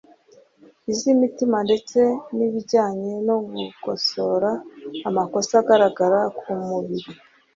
iz’imitima 0.91 1.57
ndetse 1.67 1.99
n’ibijyanye 2.35 3.11
no 3.27 3.37
gukosora 3.47 4.51
amakosa 5.09 5.53
agaragara 5.61 6.19
ku 6.39 6.49
mubiri 6.67 7.09